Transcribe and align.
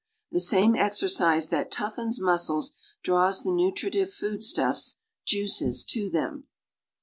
The 0.31 0.39
same 0.41 0.73
exercise 0.75 1.49
that 1.49 1.69
toughens 1.71 2.19
muscles 2.19 2.73
draws 3.03 3.43
the 3.43 3.51
nutri 3.51 3.91
tive 3.91 4.11
foodstuffs 4.11 4.97
(juices) 5.27 5.83
to 5.91 6.09
them. 6.09 6.47